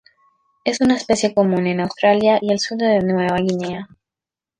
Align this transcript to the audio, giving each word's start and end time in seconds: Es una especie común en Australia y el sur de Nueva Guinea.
Es 0.63 0.81
una 0.81 0.95
especie 0.95 1.31
común 1.35 1.67
en 1.67 1.79
Australia 1.79 2.39
y 2.41 2.51
el 2.51 2.59
sur 2.59 2.79
de 2.79 3.01
Nueva 3.01 3.37
Guinea. 3.37 3.87